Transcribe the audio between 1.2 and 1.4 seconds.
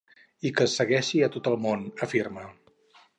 a